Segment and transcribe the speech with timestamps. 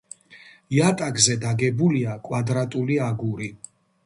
[0.77, 3.53] იატაკზე დაგებულია კვადრატული აგური.